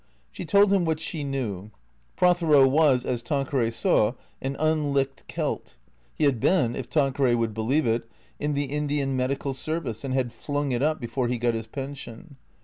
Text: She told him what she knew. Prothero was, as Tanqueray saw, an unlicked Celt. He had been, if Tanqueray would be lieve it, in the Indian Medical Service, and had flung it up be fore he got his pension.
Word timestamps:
She 0.31 0.45
told 0.45 0.73
him 0.73 0.83
what 0.83 0.99
she 0.99 1.23
knew. 1.23 1.69
Prothero 2.15 2.67
was, 2.67 3.05
as 3.05 3.21
Tanqueray 3.21 3.69
saw, 3.69 4.13
an 4.41 4.55
unlicked 4.57 5.27
Celt. 5.27 5.75
He 6.15 6.23
had 6.23 6.39
been, 6.39 6.75
if 6.75 6.89
Tanqueray 6.89 7.35
would 7.35 7.53
be 7.53 7.61
lieve 7.61 7.85
it, 7.85 8.09
in 8.39 8.55
the 8.55 8.65
Indian 8.65 9.15
Medical 9.15 9.53
Service, 9.53 10.03
and 10.03 10.15
had 10.15 10.33
flung 10.33 10.71
it 10.71 10.81
up 10.81 10.99
be 10.99 11.05
fore 11.05 11.27
he 11.27 11.37
got 11.37 11.53
his 11.53 11.67
pension. 11.67 12.37